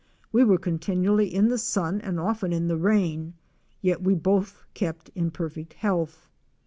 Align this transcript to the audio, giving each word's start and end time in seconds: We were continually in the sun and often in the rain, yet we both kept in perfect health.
We 0.31 0.43
were 0.43 0.57
continually 0.57 1.31
in 1.31 1.49
the 1.49 1.59
sun 1.59 2.01
and 2.01 2.19
often 2.19 2.51
in 2.51 2.67
the 2.67 2.75
rain, 2.75 3.35
yet 3.83 4.01
we 4.01 4.15
both 4.15 4.63
kept 4.73 5.09
in 5.13 5.29
perfect 5.29 5.73
health. 5.73 6.27